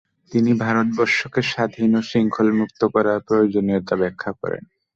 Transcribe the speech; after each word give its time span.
তিনি 0.31 0.51
ভারতবর্ষকে 0.63 1.41
স্বাধীন 1.51 1.91
ও 1.95 2.01
শৃঙ্খলমুক্ত 2.01 2.81
করার 2.93 3.19
প্রয়োজনীতা 3.27 3.95
ব্যাখ্যা 4.01 4.31
করেন। 4.41 4.63